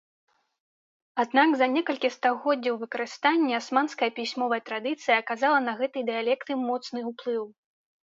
[1.23, 7.43] Аднак за некалькі стагоддзяў выкарыстання асманская пісьмовая традыцыя аказала на гэтыя дыялекты моцны ўплыў.